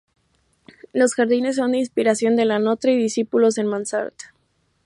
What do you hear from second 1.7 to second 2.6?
de inspiración de Le